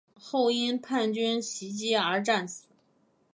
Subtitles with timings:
[0.19, 2.65] 后因叛军袭击而战死。